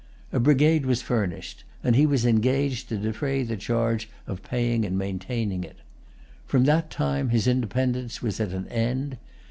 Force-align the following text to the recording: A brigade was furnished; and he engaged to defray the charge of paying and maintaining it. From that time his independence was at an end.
A 0.33 0.39
brigade 0.39 0.87
was 0.87 1.03
furnished; 1.03 1.63
and 1.83 1.95
he 1.95 2.05
engaged 2.27 2.89
to 2.89 2.97
defray 2.97 3.43
the 3.43 3.55
charge 3.55 4.09
of 4.25 4.41
paying 4.41 4.83
and 4.83 4.97
maintaining 4.97 5.63
it. 5.63 5.77
From 6.47 6.63
that 6.63 6.89
time 6.89 7.29
his 7.29 7.45
independence 7.45 8.19
was 8.19 8.39
at 8.39 8.51
an 8.51 8.67
end. 8.69 9.19